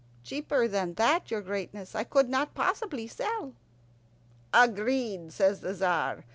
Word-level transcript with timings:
Cheaper 0.23 0.67
than 0.67 0.95
that, 0.95 1.29
your 1.29 1.41
greatness, 1.43 1.93
I 1.93 2.05
could 2.05 2.27
not 2.27 2.55
possibly 2.55 3.05
sell." 3.05 3.53
"Agreed," 4.51 5.31
says 5.31 5.61
the 5.61 5.73
Tzar. 5.75 6.25